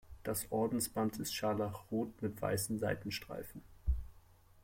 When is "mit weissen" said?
2.23-2.79